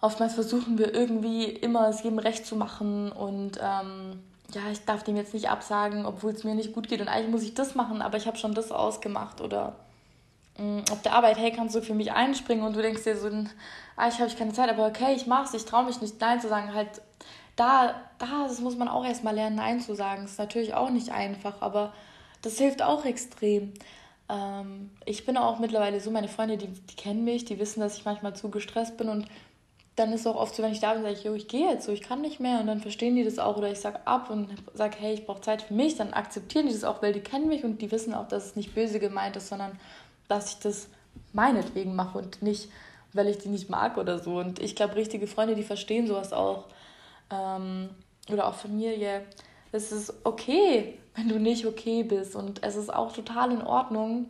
oftmals 0.00 0.34
versuchen 0.34 0.78
wir 0.78 0.94
irgendwie 0.94 1.46
immer 1.46 1.88
es 1.88 2.04
jedem 2.04 2.20
recht 2.20 2.46
zu 2.46 2.54
machen 2.54 3.10
und 3.10 3.58
ähm, 3.60 4.20
ja, 4.54 4.62
ich 4.70 4.84
darf 4.84 5.02
dem 5.04 5.16
jetzt 5.16 5.34
nicht 5.34 5.48
absagen, 5.48 6.06
obwohl 6.06 6.32
es 6.32 6.44
mir 6.44 6.54
nicht 6.54 6.72
gut 6.72 6.88
geht 6.88 7.00
und 7.00 7.08
eigentlich 7.08 7.30
muss 7.30 7.42
ich 7.42 7.54
das 7.54 7.74
machen, 7.74 8.02
aber 8.02 8.16
ich 8.16 8.26
habe 8.26 8.36
schon 8.36 8.54
das 8.54 8.72
ausgemacht 8.72 9.40
oder 9.40 9.76
mh, 10.58 10.64
mm, 10.64 10.84
auf 10.90 11.02
der 11.02 11.14
Arbeit, 11.14 11.38
hey, 11.38 11.52
kannst 11.52 11.74
du 11.74 11.82
für 11.82 11.94
mich 11.94 12.12
einspringen 12.12 12.64
und 12.64 12.76
du 12.76 12.82
denkst 12.82 13.04
dir 13.04 13.16
so, 13.16 13.30
habe 13.96 14.26
ich 14.26 14.36
keine 14.36 14.52
Zeit, 14.52 14.70
aber 14.70 14.86
okay, 14.86 15.14
ich 15.14 15.26
mach's, 15.26 15.54
ich 15.54 15.64
traue 15.64 15.84
mich 15.84 16.00
nicht 16.00 16.20
Nein 16.20 16.40
zu 16.40 16.48
sagen, 16.48 16.74
halt 16.74 17.02
da, 17.60 17.94
da, 18.18 18.44
das 18.44 18.60
muss 18.60 18.76
man 18.76 18.88
auch 18.88 19.04
erstmal 19.04 19.34
lernen, 19.34 19.56
Nein 19.56 19.80
zu 19.80 19.94
sagen. 19.94 20.24
Ist 20.24 20.38
natürlich 20.38 20.72
auch 20.72 20.88
nicht 20.88 21.10
einfach, 21.10 21.60
aber 21.60 21.92
das 22.40 22.56
hilft 22.56 22.82
auch 22.82 23.04
extrem. 23.04 23.74
Ähm, 24.30 24.90
ich 25.04 25.26
bin 25.26 25.36
auch 25.36 25.58
mittlerweile 25.58 26.00
so, 26.00 26.10
meine 26.10 26.28
Freunde, 26.28 26.56
die, 26.56 26.68
die 26.68 26.96
kennen 26.96 27.22
mich, 27.24 27.44
die 27.44 27.58
wissen, 27.58 27.80
dass 27.80 27.98
ich 27.98 28.06
manchmal 28.06 28.34
zu 28.34 28.50
gestresst 28.50 28.96
bin 28.96 29.10
und 29.10 29.26
dann 29.96 30.12
ist 30.12 30.20
es 30.20 30.26
auch 30.26 30.36
oft 30.36 30.54
so, 30.54 30.62
wenn 30.62 30.72
ich 30.72 30.80
da 30.80 30.94
bin, 30.94 31.02
sage 31.02 31.14
ich, 31.14 31.24
jo, 31.24 31.34
ich 31.34 31.48
gehe 31.48 31.68
jetzt 31.68 31.84
so, 31.84 31.92
ich 31.92 32.02
kann 32.02 32.20
nicht 32.20 32.40
mehr 32.40 32.60
und 32.60 32.66
dann 32.66 32.80
verstehen 32.80 33.16
die 33.16 33.24
das 33.24 33.38
auch 33.38 33.56
oder 33.56 33.70
ich 33.70 33.80
sage 33.80 34.06
ab 34.06 34.30
und 34.30 34.48
sage, 34.72 34.96
hey, 34.98 35.14
ich 35.14 35.26
brauche 35.26 35.40
Zeit 35.40 35.62
für 35.62 35.74
mich, 35.74 35.96
dann 35.96 36.12
akzeptieren 36.12 36.66
die 36.66 36.72
das 36.72 36.84
auch, 36.84 37.02
weil 37.02 37.12
die 37.12 37.20
kennen 37.20 37.48
mich 37.48 37.64
und 37.64 37.82
die 37.82 37.90
wissen 37.90 38.14
auch, 38.14 38.28
dass 38.28 38.46
es 38.46 38.56
nicht 38.56 38.74
böse 38.74 38.98
gemeint 38.98 39.36
ist, 39.36 39.48
sondern 39.48 39.78
dass 40.28 40.52
ich 40.52 40.58
das 40.60 40.88
meinetwegen 41.32 41.94
mache 41.94 42.18
und 42.18 42.42
nicht, 42.42 42.70
weil 43.12 43.28
ich 43.28 43.38
die 43.38 43.48
nicht 43.48 43.68
mag 43.68 43.98
oder 43.98 44.18
so. 44.18 44.38
Und 44.38 44.60
ich 44.60 44.76
glaube, 44.76 44.96
richtige 44.96 45.26
Freunde, 45.26 45.54
die 45.54 45.64
verstehen 45.64 46.06
sowas 46.06 46.32
auch. 46.32 46.66
Ähm, 47.30 47.90
oder 48.32 48.48
auch 48.48 48.54
Familie. 48.54 49.22
Es 49.72 49.92
ist 49.92 50.12
okay, 50.24 50.98
wenn 51.14 51.28
du 51.28 51.38
nicht 51.38 51.66
okay 51.66 52.02
bist 52.02 52.34
und 52.34 52.62
es 52.62 52.76
ist 52.76 52.92
auch 52.92 53.12
total 53.12 53.52
in 53.52 53.62
Ordnung, 53.62 54.26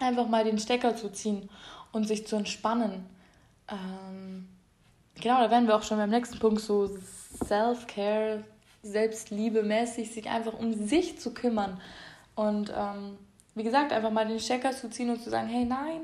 einfach 0.00 0.28
mal 0.28 0.44
den 0.44 0.58
Stecker 0.58 0.96
zu 0.96 1.10
ziehen 1.12 1.48
und 1.92 2.06
sich 2.06 2.26
zu 2.26 2.36
entspannen. 2.36 3.06
Ähm, 3.70 4.48
genau, 5.20 5.40
da 5.40 5.50
werden 5.50 5.66
wir 5.66 5.76
auch 5.76 5.82
schon 5.82 5.98
beim 5.98 6.10
nächsten 6.10 6.38
Punkt 6.38 6.60
so 6.60 6.90
Self-Care, 7.44 8.44
Selbstliebe 8.82 9.62
mäßig, 9.62 10.12
sich 10.12 10.28
einfach 10.28 10.54
um 10.58 10.72
sich 10.74 11.18
zu 11.18 11.32
kümmern. 11.34 11.80
Und 12.34 12.72
ähm, 12.76 13.18
wie 13.54 13.62
gesagt, 13.62 13.92
einfach 13.92 14.10
mal 14.10 14.26
den 14.26 14.40
Stecker 14.40 14.72
zu 14.72 14.90
ziehen 14.90 15.10
und 15.10 15.22
zu 15.22 15.30
sagen, 15.30 15.48
hey 15.48 15.64
nein, 15.64 16.02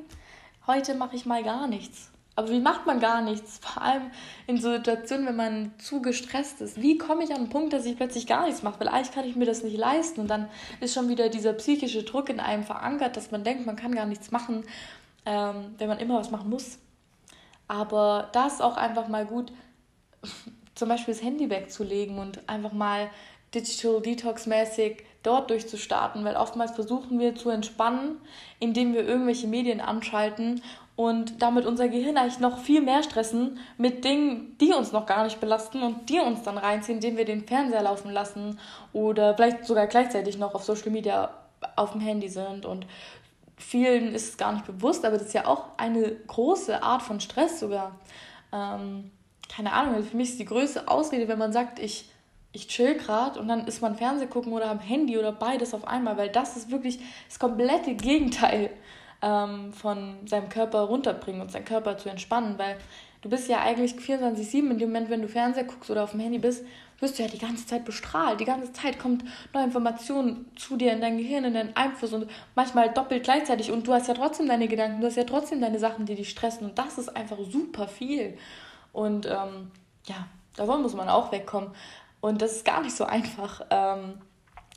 heute 0.66 0.94
mache 0.94 1.16
ich 1.16 1.26
mal 1.26 1.42
gar 1.42 1.66
nichts. 1.66 2.10
Aber 2.34 2.50
wie 2.50 2.60
macht 2.60 2.84
man 2.84 3.00
gar 3.00 3.22
nichts? 3.22 3.58
Vor 3.62 3.82
allem 3.82 4.10
in 4.46 4.58
so 4.60 4.70
Situationen, 4.70 5.26
wenn 5.26 5.36
man 5.36 5.72
zu 5.78 6.02
gestresst 6.02 6.60
ist. 6.60 6.80
Wie 6.80 6.98
komme 6.98 7.24
ich 7.24 7.32
an 7.32 7.44
den 7.44 7.48
Punkt, 7.48 7.72
dass 7.72 7.86
ich 7.86 7.96
plötzlich 7.96 8.26
gar 8.26 8.44
nichts 8.44 8.62
mache? 8.62 8.78
Weil 8.80 8.88
eigentlich 8.88 9.12
kann 9.12 9.24
ich 9.26 9.36
mir 9.36 9.46
das 9.46 9.64
nicht 9.64 9.78
leisten. 9.78 10.20
Und 10.20 10.28
dann 10.28 10.48
ist 10.80 10.94
schon 10.94 11.08
wieder 11.08 11.30
dieser 11.30 11.54
psychische 11.54 12.02
Druck 12.02 12.28
in 12.28 12.38
einem 12.38 12.62
verankert, 12.62 13.16
dass 13.16 13.30
man 13.30 13.42
denkt, 13.42 13.64
man 13.64 13.76
kann 13.76 13.94
gar 13.94 14.06
nichts 14.06 14.30
machen, 14.30 14.64
ähm, 15.24 15.74
wenn 15.78 15.88
man 15.88 15.98
immer 15.98 16.18
was 16.18 16.30
machen 16.30 16.50
muss. 16.50 16.78
Aber 17.68 18.28
da 18.32 18.46
ist 18.46 18.62
auch 18.62 18.76
einfach 18.76 19.08
mal 19.08 19.26
gut, 19.26 19.52
zum 20.74 20.88
Beispiel 20.88 21.14
das 21.14 21.22
Handy 21.22 21.50
wegzulegen 21.50 22.18
und 22.18 22.48
einfach 22.48 22.72
mal 22.72 23.10
Digital 23.54 24.00
Detox 24.00 24.46
mäßig 24.46 25.04
dort 25.22 25.50
durchzustarten, 25.50 26.24
weil 26.24 26.36
oftmals 26.36 26.72
versuchen 26.72 27.18
wir 27.18 27.34
zu 27.34 27.50
entspannen, 27.50 28.20
indem 28.60 28.94
wir 28.94 29.06
irgendwelche 29.06 29.46
Medien 29.46 29.80
anschalten 29.80 30.62
und 30.94 31.42
damit 31.42 31.66
unser 31.66 31.88
Gehirn 31.88 32.16
eigentlich 32.16 32.38
noch 32.38 32.58
viel 32.58 32.80
mehr 32.80 33.02
stressen 33.02 33.58
mit 33.76 34.04
Dingen, 34.04 34.56
die 34.60 34.72
uns 34.72 34.92
noch 34.92 35.06
gar 35.06 35.24
nicht 35.24 35.40
belasten 35.40 35.82
und 35.82 36.08
die 36.08 36.20
uns 36.20 36.42
dann 36.42 36.58
reinziehen, 36.58 36.98
indem 36.98 37.16
wir 37.16 37.24
den 37.24 37.46
Fernseher 37.46 37.82
laufen 37.82 38.10
lassen 38.10 38.58
oder 38.92 39.34
vielleicht 39.34 39.66
sogar 39.66 39.86
gleichzeitig 39.86 40.38
noch 40.38 40.54
auf 40.54 40.64
Social 40.64 40.90
Media 40.90 41.30
auf 41.74 41.92
dem 41.92 42.00
Handy 42.00 42.28
sind 42.28 42.64
und 42.64 42.86
vielen 43.56 44.14
ist 44.14 44.30
es 44.30 44.36
gar 44.36 44.52
nicht 44.52 44.66
bewusst, 44.66 45.04
aber 45.04 45.18
das 45.18 45.28
ist 45.28 45.34
ja 45.34 45.46
auch 45.46 45.64
eine 45.76 46.12
große 46.26 46.82
Art 46.82 47.02
von 47.02 47.20
Stress 47.20 47.60
sogar. 47.60 47.98
Ähm, 48.52 49.10
keine 49.48 49.72
Ahnung, 49.72 49.94
also 49.94 50.08
für 50.08 50.16
mich 50.16 50.30
ist 50.30 50.38
die 50.38 50.44
größte 50.44 50.88
Ausrede, 50.88 51.28
wenn 51.28 51.38
man 51.38 51.52
sagt, 51.52 51.78
ich, 51.78 52.10
ich 52.52 52.68
chill 52.68 52.96
gerade 52.96 53.40
und 53.40 53.48
dann 53.48 53.66
ist 53.66 53.80
man 53.80 53.96
Fernseh 53.96 54.26
gucken 54.26 54.52
oder 54.52 54.70
am 54.70 54.80
Handy 54.80 55.18
oder 55.18 55.32
beides 55.32 55.72
auf 55.72 55.86
einmal, 55.86 56.16
weil 56.16 56.28
das 56.28 56.56
ist 56.56 56.70
wirklich 56.70 56.98
das 57.28 57.38
komplette 57.38 57.94
Gegenteil 57.94 58.70
ähm, 59.22 59.72
von 59.72 60.26
seinem 60.26 60.48
Körper 60.48 60.80
runterbringen 60.80 61.40
und 61.40 61.50
seinen 61.50 61.64
Körper 61.64 61.96
zu 61.96 62.08
entspannen, 62.08 62.58
weil 62.58 62.76
du 63.22 63.28
bist 63.28 63.48
ja 63.48 63.60
eigentlich 63.60 63.94
24-7 63.94 64.70
in 64.70 64.78
dem 64.78 64.88
Moment, 64.90 65.10
wenn 65.10 65.22
du 65.22 65.28
Fernseher 65.28 65.64
guckst 65.64 65.90
oder 65.90 66.04
auf 66.04 66.10
dem 66.10 66.20
Handy 66.20 66.38
bist, 66.38 66.64
wirst 67.00 67.18
du 67.18 67.22
ja 67.22 67.28
die 67.28 67.38
ganze 67.38 67.66
Zeit 67.66 67.84
bestrahlt. 67.84 68.40
Die 68.40 68.44
ganze 68.44 68.72
Zeit 68.72 68.98
kommt 68.98 69.24
neue 69.52 69.64
Informationen 69.64 70.50
zu 70.56 70.76
dir 70.76 70.92
in 70.92 71.00
dein 71.00 71.18
Gehirn, 71.18 71.44
in 71.44 71.54
deinen 71.54 71.76
Einfluss 71.76 72.12
und 72.12 72.30
manchmal 72.54 72.92
doppelt 72.92 73.24
gleichzeitig. 73.24 73.70
Und 73.70 73.86
du 73.86 73.92
hast 73.92 74.08
ja 74.08 74.14
trotzdem 74.14 74.48
deine 74.48 74.68
Gedanken, 74.68 75.00
du 75.00 75.06
hast 75.06 75.16
ja 75.16 75.24
trotzdem 75.24 75.60
deine 75.60 75.78
Sachen, 75.78 76.06
die 76.06 76.14
dich 76.14 76.30
stressen. 76.30 76.68
Und 76.68 76.78
das 76.78 76.98
ist 76.98 77.14
einfach 77.14 77.38
super 77.50 77.88
viel. 77.88 78.38
Und 78.92 79.26
ähm, 79.26 79.70
ja, 80.06 80.26
davon 80.56 80.82
muss 80.82 80.94
man 80.94 81.08
auch 81.08 81.32
wegkommen. 81.32 81.70
Und 82.20 82.40
das 82.40 82.52
ist 82.52 82.64
gar 82.64 82.82
nicht 82.82 82.96
so 82.96 83.04
einfach. 83.04 83.60
Ähm, 83.70 84.14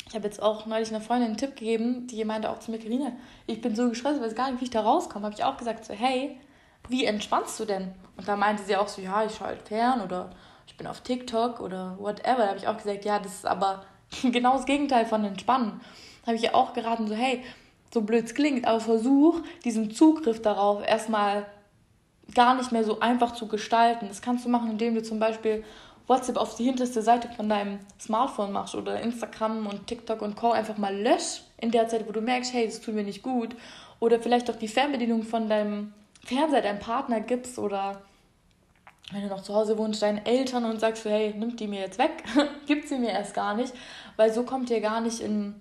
ich 0.09 0.15
habe 0.15 0.25
jetzt 0.25 0.41
auch 0.41 0.65
neulich 0.65 0.89
einer 0.89 1.01
Freundin 1.01 1.29
einen 1.29 1.37
Tipp 1.37 1.55
gegeben, 1.55 2.07
die 2.07 2.25
meinte 2.25 2.49
auch 2.49 2.59
zu 2.59 2.71
mir, 2.71 2.79
Karina, 2.79 3.11
ich 3.45 3.61
bin 3.61 3.75
so 3.75 3.87
gestresst, 3.89 4.17
ich 4.17 4.23
weiß 4.23 4.35
gar 4.35 4.49
nicht, 4.49 4.59
wie 4.59 4.65
ich 4.65 4.71
da 4.71 4.81
rauskomme. 4.81 5.25
Habe 5.25 5.35
ich 5.35 5.43
auch 5.43 5.55
gesagt, 5.55 5.85
so, 5.85 5.93
hey, 5.93 6.39
wie 6.87 7.05
entspannst 7.05 7.59
du 7.59 7.65
denn? 7.65 7.93
Und 8.17 8.27
da 8.27 8.35
meinte 8.35 8.63
sie 8.63 8.75
auch 8.75 8.87
so, 8.87 9.01
ja, 9.01 9.23
ich 9.23 9.35
schaue 9.35 9.49
halt 9.49 9.67
fern 9.67 10.01
oder 10.01 10.31
ich 10.69 10.77
bin 10.77 10.85
auf 10.85 11.01
TikTok 11.01 11.59
oder 11.59 11.97
whatever. 11.99 12.37
Da 12.37 12.47
habe 12.49 12.57
ich 12.57 12.67
auch 12.67 12.77
gesagt, 12.77 13.03
ja, 13.03 13.19
das 13.19 13.33
ist 13.33 13.45
aber 13.45 13.85
genau 14.21 14.53
das 14.53 14.65
Gegenteil 14.65 15.05
von 15.05 15.25
entspannen. 15.25 15.81
Da 16.21 16.27
habe 16.27 16.37
ich 16.37 16.43
ja 16.43 16.53
auch 16.53 16.73
geraten, 16.73 17.07
so, 17.07 17.15
hey, 17.15 17.43
so 17.91 18.01
blöd 18.01 18.25
es 18.25 18.35
klingt, 18.35 18.67
aber 18.67 18.79
versuch 18.79 19.41
diesen 19.65 19.89
Zugriff 19.91 20.41
darauf 20.41 20.87
erstmal 20.87 21.47
gar 22.35 22.53
nicht 22.53 22.71
mehr 22.71 22.83
so 22.83 22.99
einfach 22.99 23.33
zu 23.33 23.47
gestalten. 23.47 24.07
Das 24.07 24.21
kannst 24.21 24.45
du 24.45 24.49
machen, 24.49 24.69
indem 24.69 24.93
du 24.93 25.01
zum 25.01 25.19
Beispiel 25.19 25.63
WhatsApp 26.05 26.37
auf 26.37 26.55
die 26.55 26.65
hinterste 26.65 27.01
Seite 27.01 27.29
von 27.35 27.49
deinem 27.49 27.79
Smartphone 27.99 28.51
machst 28.51 28.75
oder 28.75 29.01
Instagram 29.01 29.65
und 29.65 29.87
TikTok 29.87 30.21
und 30.21 30.35
Co. 30.35 30.51
einfach 30.51 30.77
mal 30.77 30.95
lösch 30.95 31.41
in 31.57 31.71
der 31.71 31.87
Zeit, 31.87 32.07
wo 32.07 32.11
du 32.11 32.21
merkst, 32.21 32.53
hey, 32.53 32.67
das 32.67 32.79
tut 32.79 32.93
mir 32.93 33.03
nicht 33.03 33.23
gut. 33.23 33.55
Oder 33.99 34.19
vielleicht 34.19 34.51
auch 34.51 34.55
die 34.55 34.67
Fernbedienung 34.67 35.23
von 35.23 35.49
deinem 35.49 35.93
Fernseher 36.23 36.61
deinem 36.61 36.79
Partner 36.79 37.21
gibst 37.21 37.57
oder 37.57 38.03
wenn 39.11 39.23
du 39.23 39.27
noch 39.27 39.41
zu 39.41 39.53
Hause 39.53 39.77
wohnst, 39.77 40.01
deinen 40.01 40.25
Eltern 40.25 40.65
und 40.65 40.79
sagst, 40.79 41.05
hey, 41.05 41.33
nimm 41.37 41.55
die 41.55 41.67
mir 41.67 41.81
jetzt 41.81 41.97
weg, 41.99 42.23
gib 42.67 42.87
sie 42.87 42.97
mir 42.99 43.09
erst 43.09 43.33
gar 43.33 43.55
nicht, 43.55 43.73
weil 44.17 44.33
so 44.33 44.43
kommt 44.43 44.69
ihr 44.69 44.81
gar 44.81 45.01
nicht 45.01 45.19
in 45.21 45.55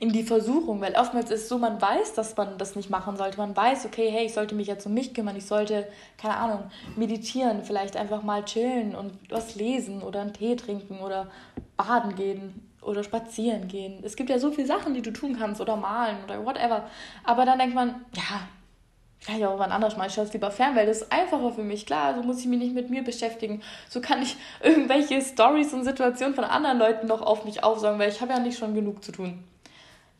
in 0.00 0.12
die 0.12 0.22
Versuchung, 0.22 0.80
weil 0.80 0.94
oftmals 0.94 1.30
ist 1.30 1.42
es 1.42 1.48
so, 1.48 1.58
man 1.58 1.80
weiß, 1.80 2.14
dass 2.14 2.36
man 2.36 2.58
das 2.58 2.76
nicht 2.76 2.90
machen 2.90 3.16
sollte. 3.16 3.38
Man 3.38 3.56
weiß, 3.56 3.86
okay, 3.86 4.10
hey, 4.10 4.26
ich 4.26 4.34
sollte 4.34 4.54
mich 4.54 4.66
jetzt 4.66 4.86
um 4.86 4.94
mich 4.94 5.14
kümmern, 5.14 5.36
ich 5.36 5.46
sollte, 5.46 5.86
keine 6.18 6.36
Ahnung, 6.36 6.70
meditieren, 6.96 7.62
vielleicht 7.62 7.96
einfach 7.96 8.22
mal 8.22 8.44
chillen 8.44 8.94
und 8.94 9.12
was 9.30 9.54
lesen 9.54 10.02
oder 10.02 10.22
einen 10.22 10.32
Tee 10.32 10.56
trinken 10.56 10.98
oder 11.00 11.30
baden 11.76 12.14
gehen 12.14 12.66
oder 12.82 13.02
spazieren 13.02 13.68
gehen. 13.68 14.00
Es 14.04 14.16
gibt 14.16 14.30
ja 14.30 14.38
so 14.38 14.50
viele 14.50 14.66
Sachen, 14.66 14.94
die 14.94 15.02
du 15.02 15.12
tun 15.12 15.36
kannst 15.38 15.60
oder 15.60 15.76
malen 15.76 16.16
oder 16.24 16.44
whatever. 16.44 16.88
Aber 17.24 17.44
dann 17.44 17.58
denkt 17.58 17.74
man, 17.74 18.04
ja, 18.14 18.48
kann 19.26 19.38
ich 19.38 19.46
auch 19.46 19.58
wann 19.58 19.72
anders 19.72 19.96
mal, 19.96 20.06
ich 20.06 20.14
schaue 20.14 20.24
es 20.24 20.32
lieber 20.32 20.50
fern, 20.50 20.76
weil 20.76 20.86
das 20.86 21.02
ist 21.02 21.12
einfacher 21.12 21.52
für 21.52 21.62
mich. 21.62 21.84
Klar, 21.84 22.14
so 22.14 22.22
muss 22.22 22.40
ich 22.40 22.46
mich 22.46 22.60
nicht 22.60 22.74
mit 22.74 22.90
mir 22.90 23.02
beschäftigen. 23.02 23.62
So 23.88 24.00
kann 24.00 24.22
ich 24.22 24.36
irgendwelche 24.62 25.20
Stories 25.20 25.72
und 25.72 25.84
Situationen 25.84 26.34
von 26.34 26.44
anderen 26.44 26.78
Leuten 26.78 27.06
noch 27.06 27.22
auf 27.22 27.44
mich 27.44 27.64
aufsaugen, 27.64 27.98
weil 27.98 28.10
ich 28.10 28.20
habe 28.20 28.32
ja 28.32 28.38
nicht 28.38 28.58
schon 28.58 28.74
genug 28.74 29.04
zu 29.04 29.12
tun 29.12 29.44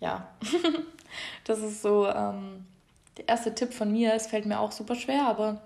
ja, 0.00 0.28
das 1.44 1.60
ist 1.60 1.82
so 1.82 2.06
ähm, 2.06 2.64
der 3.16 3.28
erste 3.28 3.54
Tipp 3.54 3.72
von 3.72 3.90
mir. 3.90 4.14
Es 4.14 4.26
fällt 4.26 4.46
mir 4.46 4.60
auch 4.60 4.72
super 4.72 4.94
schwer, 4.94 5.26
aber 5.26 5.60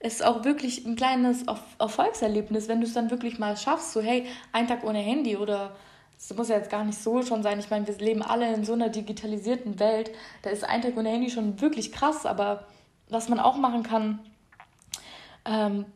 es 0.00 0.14
ist 0.14 0.24
auch 0.24 0.44
wirklich 0.44 0.86
ein 0.86 0.96
kleines 0.96 1.44
Erfolgserlebnis, 1.78 2.68
wenn 2.68 2.80
du 2.80 2.86
es 2.86 2.94
dann 2.94 3.10
wirklich 3.10 3.38
mal 3.38 3.56
schaffst. 3.56 3.92
So, 3.92 4.00
hey, 4.00 4.26
ein 4.52 4.68
Tag 4.68 4.84
ohne 4.84 4.98
Handy 4.98 5.36
oder 5.36 5.76
das 6.16 6.36
muss 6.36 6.48
ja 6.48 6.56
jetzt 6.56 6.70
gar 6.70 6.84
nicht 6.84 7.00
so 7.00 7.22
schon 7.22 7.42
sein. 7.42 7.60
Ich 7.60 7.70
meine, 7.70 7.86
wir 7.86 7.96
leben 7.98 8.22
alle 8.22 8.52
in 8.52 8.64
so 8.64 8.72
einer 8.72 8.88
digitalisierten 8.88 9.78
Welt. 9.78 10.10
Da 10.42 10.50
ist 10.50 10.64
ein 10.64 10.82
Tag 10.82 10.96
ohne 10.96 11.10
Handy 11.10 11.30
schon 11.30 11.60
wirklich 11.60 11.92
krass, 11.92 12.26
aber 12.26 12.66
was 13.10 13.28
man 13.28 13.40
auch 13.40 13.56
machen 13.56 13.82
kann, 13.82 14.20
ähm, 15.44 15.86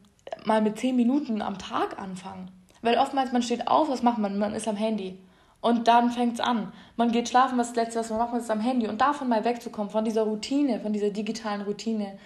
mal 0.45 0.63
mit 0.63 0.79
zehn 0.79 0.97
Minuten 0.97 1.43
am 1.43 1.59
Tag 1.59 1.99
anfangen. 1.99 2.51
Weil 2.81 2.99
oftmals 2.99 3.33
man 3.33 3.43
steht 3.43 3.69
auf, 3.69 3.89
was 3.89 4.03
macht 4.03 4.19
man? 4.19 4.39
Man 4.39 4.55
ist 4.55 4.69
am 4.69 4.77
Handy. 4.77 5.19
Und 5.61 5.87
dann 5.87 6.11
fängt 6.11 6.35
es 6.35 6.41
an. 6.41 6.73
Man 6.97 7.13
geht 7.13 7.29
schlafen, 7.29 7.57
was 7.57 7.69
das 7.69 7.77
Letzte, 7.77 8.01
was 8.01 8.11
man 8.11 8.19
macht, 8.19 8.35
ist 8.35 8.51
am 8.51 8.61
Handy. 8.61 8.89
Und 8.89 9.01
davon 9.01 9.29
mal 9.29 9.45
wegzukommen, 9.45 9.91
von 9.91 10.05
dieser 10.05 10.23
Routine, 10.23 10.81
von 10.81 10.93
dieser 10.93 11.11
digitalen 11.11 11.63
Routine. 11.63 12.19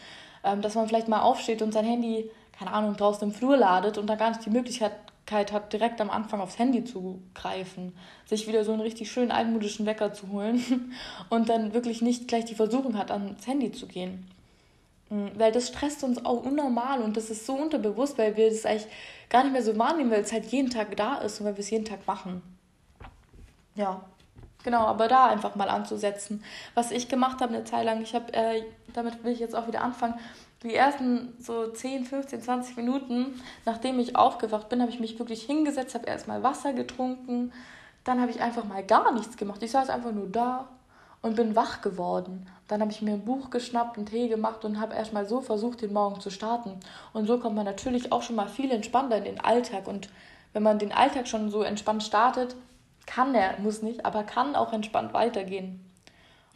Ähm, 0.43 0.63
dass 0.63 0.75
man 0.75 0.89
vielleicht 0.89 1.09
mal 1.09 1.21
aufsteht 1.21 1.61
und 1.61 1.73
sein 1.73 1.85
Handy, 1.85 2.31
keine 2.59 2.73
Ahnung, 2.73 2.97
draußen 2.97 3.29
im 3.29 3.35
Flur 3.35 3.57
ladet 3.57 3.99
und 3.99 4.07
da 4.07 4.15
gar 4.15 4.31
nicht 4.31 4.47
die 4.47 4.51
Möglichkeit 4.51 4.93
hat, 5.53 5.73
direkt 5.73 6.01
am 6.01 6.09
Anfang 6.09 6.41
aufs 6.41 6.59
Handy 6.59 6.85
zu 6.85 7.21
greifen. 7.35 7.95
Sich 8.25 8.49
wieder 8.49 8.65
so 8.65 8.73
einen 8.73 8.81
richtig 8.81 9.11
schönen 9.11 9.33
altmodischen 9.33 9.85
Wecker 9.85 10.15
zu 10.15 10.31
holen 10.31 10.95
und 11.29 11.51
dann 11.51 11.75
wirklich 11.75 12.01
nicht 12.01 12.29
gleich 12.29 12.47
die 12.47 12.55
Versuchung 12.55 12.97
hat, 12.97 13.11
ans 13.11 13.47
Handy 13.47 13.73
zu 13.73 13.87
gehen. 13.87 14.27
Mm, 15.09 15.29
weil 15.37 15.53
das 15.53 15.69
stresst 15.69 16.03
uns 16.03 16.25
auch 16.25 16.45
unnormal 16.45 17.03
und 17.03 17.17
das 17.17 17.31
ist 17.31 17.47
so 17.47 17.55
unterbewusst, 17.55 18.19
weil 18.19 18.37
wir 18.37 18.51
das 18.51 18.67
eigentlich 18.67 18.89
gar 19.29 19.45
nicht 19.45 19.53
mehr 19.53 19.63
so 19.63 19.77
wahrnehmen, 19.79 20.11
weil 20.11 20.23
es 20.23 20.33
halt 20.33 20.47
jeden 20.47 20.71
Tag 20.71 20.97
da 20.97 21.17
ist 21.17 21.41
und 21.41 21.47
weil 21.47 21.57
wir 21.57 21.61
es 21.61 21.71
jeden 21.71 21.85
Tag 21.85 22.07
machen. 22.07 22.43
Ja, 23.75 24.03
genau, 24.65 24.87
aber 24.87 25.07
da 25.07 25.27
einfach 25.27 25.55
mal 25.55 25.69
anzusetzen. 25.69 26.43
Was 26.75 26.91
ich 26.91 27.09
gemacht 27.09 27.41
habe 27.41 27.55
eine 27.55 27.65
Zeit 27.65 27.85
lang, 27.85 28.03
ich 28.03 28.15
habe, 28.15 28.33
äh, 28.33 28.65
damit 28.93 29.23
will 29.23 29.33
ich 29.33 29.39
jetzt 29.39 29.55
auch 29.55 29.69
wieder 29.69 29.83
anfangen, 29.83 30.15
die 30.63 30.75
ersten 30.75 31.35
so 31.39 31.69
10, 31.69 32.07
15, 32.07 32.43
20 32.43 32.77
Minuten, 32.77 33.41
nachdem 33.65 33.99
ich 34.01 34.17
aufgewacht 34.17 34.69
bin, 34.69 34.81
habe 34.81 34.91
ich 34.91 34.99
mich 34.99 35.19
wirklich 35.19 35.43
hingesetzt, 35.43 35.95
habe 35.95 36.07
erstmal 36.07 36.43
Wasser 36.43 36.73
getrunken, 36.73 37.53
dann 38.05 38.21
habe 38.21 38.31
ich 38.31 38.41
einfach 38.41 38.65
mal 38.65 38.83
gar 38.83 39.13
nichts 39.13 39.37
gemacht. 39.37 39.63
Ich 39.63 39.71
saß 39.71 39.91
einfach 39.91 40.13
nur 40.13 40.29
da 40.29 40.69
und 41.23 41.37
bin 41.37 41.57
wach 41.57 41.81
geworden. 41.81 42.47
Dann 42.69 42.81
habe 42.81 42.91
ich 42.91 43.03
mir 43.03 43.15
ein 43.15 43.25
Buch 43.25 43.51
geschnappt, 43.51 43.97
einen 43.97 44.07
Tee 44.07 44.29
gemacht 44.29 44.65
und 44.65 44.81
habe 44.81 44.95
erstmal 44.95 45.27
so 45.27 45.41
versucht, 45.41 45.83
den 45.83 45.93
Morgen 45.93 46.21
zu 46.21 46.31
starten. 46.31 46.81
Und 47.13 47.27
so 47.27 47.39
kommt 47.39 47.57
man 47.57 47.65
natürlich 47.65 48.13
auch 48.13 48.23
schon 48.23 48.37
mal 48.37 48.49
viel 48.49 48.71
entspannter 48.71 49.19
in 49.19 49.25
den 49.25 49.41
Alltag. 49.41 49.87
Und 49.87 50.09
wenn 50.53 50.63
man 50.63 50.79
den 50.79 50.93
Alltag 50.93 51.29
schon 51.29 51.51
so 51.51 51.63
entspannt 51.63 52.03
startet, 52.03 52.57
kann 53.07 53.35
er, 53.35 53.59
muss 53.61 53.83
nicht, 53.83 54.05
aber 54.05 54.25
kann 54.25 54.57
auch 54.57 54.73
entspannt 54.73 55.13
weitergehen. 55.13 55.85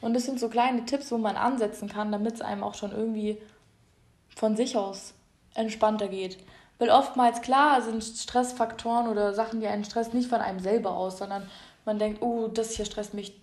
Und 0.01 0.15
das 0.15 0.25
sind 0.25 0.41
so 0.41 0.49
kleine 0.49 0.85
Tipps, 0.85 1.13
wo 1.13 1.19
man 1.19 1.37
ansetzen 1.37 1.89
kann, 1.89 2.11
damit 2.11 2.35
es 2.35 2.41
einem 2.41 2.65
auch 2.65 2.75
schon 2.75 2.93
irgendwie 2.93 3.41
von 4.35 4.57
sich 4.57 4.77
aus 4.77 5.15
entspannter 5.55 6.09
geht. 6.09 6.39
Weil 6.79 6.91
oftmals, 6.91 7.43
klar, 7.43 7.83
sind 7.83 8.03
Stressfaktoren 8.03 9.09
oder 9.09 9.35
Sachen, 9.35 9.61
die 9.61 9.67
einen 9.67 9.85
stressen, 9.85 10.17
nicht 10.17 10.31
von 10.31 10.41
einem 10.41 10.61
selber 10.61 10.93
aus, 10.93 11.19
sondern 11.19 11.49
man 11.85 11.99
denkt, 11.99 12.23
oh, 12.23 12.49
das 12.49 12.73
hier 12.73 12.87
stresst 12.87 13.15
mich, 13.15 13.40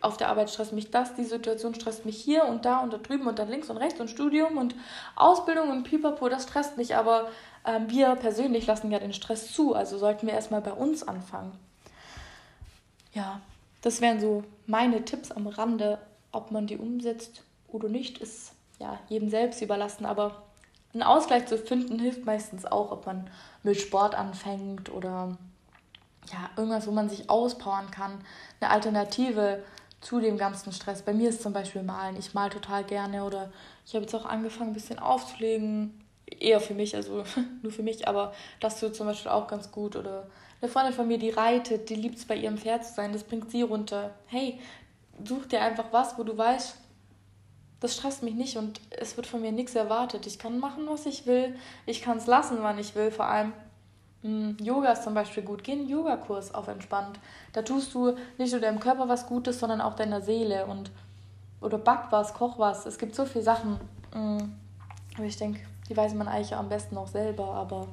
auf 0.00 0.16
der 0.16 0.28
Arbeit 0.28 0.50
stresst 0.50 0.72
mich 0.72 0.90
das, 0.90 1.14
die 1.14 1.24
Situation 1.24 1.74
stresst 1.74 2.06
mich 2.06 2.16
hier 2.16 2.44
und 2.44 2.64
da 2.64 2.78
und 2.78 2.92
da 2.92 2.98
drüben 2.98 3.26
und 3.26 3.38
dann 3.38 3.48
links 3.48 3.70
und 3.70 3.76
rechts 3.76 4.00
und 4.00 4.08
Studium 4.08 4.56
und 4.56 4.74
Ausbildung 5.16 5.70
und 5.70 5.84
Pipapo, 5.84 6.28
das 6.28 6.44
stresst 6.44 6.76
mich, 6.76 6.96
aber 6.96 7.28
äh, 7.64 7.80
wir 7.86 8.14
persönlich 8.16 8.66
lassen 8.66 8.90
ja 8.90 8.98
den 8.98 9.12
Stress 9.12 9.52
zu, 9.52 9.74
also 9.74 9.98
sollten 9.98 10.26
wir 10.26 10.34
erstmal 10.34 10.62
bei 10.62 10.72
uns 10.72 11.06
anfangen 11.06 11.58
ja, 13.12 13.40
das 13.82 14.00
wären 14.00 14.20
so 14.20 14.44
meine 14.66 15.04
Tipps 15.04 15.30
am 15.30 15.46
Rande. 15.46 15.98
Ob 16.32 16.52
man 16.52 16.66
die 16.66 16.76
umsetzt 16.76 17.42
oder 17.68 17.88
nicht, 17.88 18.18
ist 18.18 18.52
ja 18.78 18.98
jedem 19.08 19.30
selbst 19.30 19.60
überlassen. 19.62 20.06
Aber 20.06 20.42
einen 20.92 21.02
Ausgleich 21.02 21.46
zu 21.46 21.58
finden 21.58 21.98
hilft 21.98 22.24
meistens 22.24 22.64
auch, 22.66 22.92
ob 22.92 23.06
man 23.06 23.28
mit 23.62 23.80
Sport 23.80 24.14
anfängt 24.14 24.92
oder 24.92 25.36
ja, 26.30 26.50
irgendwas, 26.56 26.86
wo 26.86 26.92
man 26.92 27.08
sich 27.08 27.28
auspowern 27.28 27.90
kann. 27.90 28.20
Eine 28.60 28.70
Alternative 28.70 29.64
zu 30.00 30.20
dem 30.20 30.38
ganzen 30.38 30.72
Stress. 30.72 31.02
Bei 31.02 31.12
mir 31.12 31.28
ist 31.28 31.42
zum 31.42 31.52
Beispiel 31.52 31.82
Malen. 31.82 32.16
Ich 32.16 32.34
mal 32.34 32.50
total 32.50 32.84
gerne 32.84 33.24
oder 33.24 33.52
ich 33.86 33.94
habe 33.94 34.04
jetzt 34.04 34.14
auch 34.14 34.24
angefangen, 34.24 34.70
ein 34.70 34.74
bisschen 34.74 34.98
aufzulegen. 34.98 36.04
Eher 36.26 36.60
für 36.60 36.74
mich, 36.74 36.94
also 36.94 37.24
nur 37.62 37.72
für 37.72 37.82
mich, 37.82 38.06
aber 38.08 38.32
das 38.60 38.78
tut 38.80 38.94
zum 38.94 39.06
Beispiel 39.06 39.30
auch 39.30 39.46
ganz 39.48 39.70
gut. 39.70 39.96
Oder 39.96 40.26
eine 40.60 40.70
Freundin 40.70 40.94
von 40.94 41.08
mir, 41.08 41.18
die 41.18 41.30
reitet, 41.30 41.90
die 41.90 41.96
liebt 41.96 42.16
es 42.16 42.24
bei 42.24 42.36
ihrem 42.36 42.56
Pferd 42.56 42.84
zu 42.84 42.94
sein, 42.94 43.12
das 43.12 43.24
bringt 43.24 43.50
sie 43.50 43.62
runter. 43.62 44.14
Hey, 44.26 44.60
such 45.24 45.46
dir 45.46 45.60
einfach 45.60 45.86
was, 45.90 46.18
wo 46.18 46.22
du 46.22 46.36
weißt, 46.36 46.76
das 47.80 47.94
stresst 47.96 48.22
mich 48.22 48.34
nicht 48.34 48.56
und 48.56 48.80
es 48.90 49.16
wird 49.16 49.26
von 49.26 49.40
mir 49.40 49.52
nichts 49.52 49.74
erwartet. 49.74 50.26
Ich 50.26 50.38
kann 50.38 50.58
machen, 50.58 50.86
was 50.86 51.06
ich 51.06 51.26
will. 51.26 51.56
Ich 51.86 52.02
kann 52.02 52.18
es 52.18 52.26
lassen, 52.26 52.58
wann 52.60 52.78
ich 52.78 52.94
will. 52.94 53.10
Vor 53.10 53.24
allem 53.24 53.54
hm, 54.22 54.56
Yoga 54.60 54.92
ist 54.92 55.04
zum 55.04 55.14
Beispiel 55.14 55.42
gut. 55.42 55.64
Geh 55.64 55.72
einen 55.72 55.88
Yogakurs 55.88 56.54
auf 56.54 56.68
entspannt. 56.68 57.18
Da 57.52 57.62
tust 57.62 57.94
du 57.94 58.16
nicht 58.38 58.52
nur 58.52 58.60
deinem 58.60 58.80
Körper 58.80 59.08
was 59.08 59.26
Gutes, 59.26 59.58
sondern 59.58 59.80
auch 59.80 59.94
deiner 59.94 60.20
Seele. 60.20 60.66
Und, 60.66 60.90
oder 61.60 61.78
back 61.78 62.06
was, 62.10 62.34
koch 62.34 62.58
was. 62.58 62.86
Es 62.86 62.98
gibt 62.98 63.14
so 63.14 63.24
viele 63.24 63.44
Sachen. 63.44 63.78
Hm, 64.12 64.52
aber 65.16 65.24
ich 65.24 65.36
denke, 65.36 65.60
die 65.88 65.96
weiß 65.96 66.14
man 66.14 66.28
eigentlich 66.28 66.54
am 66.54 66.68
besten 66.68 66.98
auch 66.98 67.08
selber. 67.08 67.46
Aber 67.54 67.88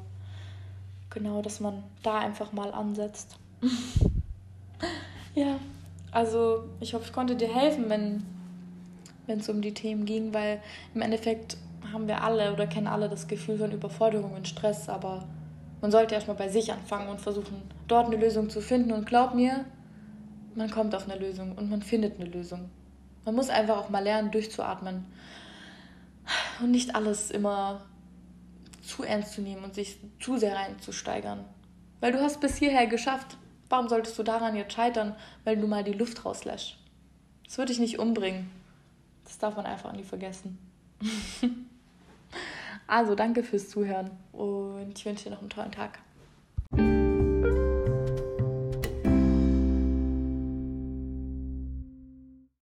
genau, 1.09 1.41
dass 1.41 1.59
man 1.59 1.83
da 2.03 2.19
einfach 2.19 2.51
mal 2.51 2.73
ansetzt. 2.73 3.37
ja, 5.33 5.55
also 6.11 6.65
ich 6.81 6.93
hoffe, 6.93 7.05
ich 7.05 7.13
konnte 7.13 7.35
dir 7.35 7.53
helfen, 7.53 7.89
wenn 7.89 9.39
es 9.39 9.47
um 9.47 9.61
die 9.61 9.73
Themen 9.73 10.05
ging, 10.05 10.33
weil 10.33 10.61
im 10.93 11.01
Endeffekt 11.01 11.57
haben 11.93 12.07
wir 12.07 12.21
alle 12.21 12.51
oder 12.51 12.67
kennen 12.67 12.87
alle 12.87 13.07
das 13.07 13.27
Gefühl 13.27 13.57
von 13.57 13.71
Überforderung 13.71 14.33
und 14.33 14.47
Stress, 14.47 14.89
aber 14.89 15.23
man 15.81 15.91
sollte 15.91 16.15
erstmal 16.15 16.37
bei 16.37 16.49
sich 16.49 16.71
anfangen 16.71 17.09
und 17.09 17.21
versuchen, 17.21 17.61
dort 17.87 18.07
eine 18.07 18.17
Lösung 18.17 18.49
zu 18.49 18.61
finden. 18.61 18.91
Und 18.91 19.05
glaub 19.05 19.35
mir, 19.35 19.65
man 20.55 20.71
kommt 20.71 20.95
auf 20.95 21.09
eine 21.09 21.19
Lösung 21.19 21.53
und 21.53 21.69
man 21.69 21.81
findet 21.81 22.19
eine 22.19 22.29
Lösung. 22.29 22.69
Man 23.25 23.35
muss 23.35 23.49
einfach 23.49 23.77
auch 23.77 23.89
mal 23.89 24.03
lernen, 24.03 24.31
durchzuatmen 24.31 25.05
und 26.61 26.71
nicht 26.71 26.95
alles 26.95 27.31
immer 27.31 27.85
zu 28.81 29.03
ernst 29.03 29.33
zu 29.33 29.41
nehmen 29.41 29.63
und 29.63 29.75
sich 29.75 29.97
zu 30.19 30.37
sehr 30.37 30.55
reinzusteigern. 30.55 31.45
Weil 31.99 32.11
du 32.11 32.21
hast 32.21 32.39
bis 32.39 32.57
hierher 32.57 32.87
geschafft. 32.87 33.37
Warum 33.69 33.89
solltest 33.89 34.17
du 34.17 34.23
daran 34.23 34.55
jetzt 34.55 34.73
scheitern, 34.73 35.15
weil 35.43 35.57
du 35.57 35.67
mal 35.67 35.83
die 35.83 35.93
Luft 35.93 36.23
rauslässt? 36.23 36.77
Das 37.45 37.57
würde 37.57 37.73
dich 37.73 37.79
nicht 37.79 37.99
umbringen. 37.99 38.49
Das 39.25 39.37
darf 39.37 39.57
man 39.57 39.65
einfach 39.65 39.91
nie 39.91 40.03
vergessen. 40.03 40.57
Also 42.87 43.15
danke 43.15 43.43
fürs 43.43 43.69
Zuhören 43.69 44.11
und 44.31 44.93
ich 44.97 45.05
wünsche 45.05 45.25
dir 45.25 45.31
noch 45.31 45.41
einen 45.41 45.49
tollen 45.49 45.71
Tag. 45.71 45.99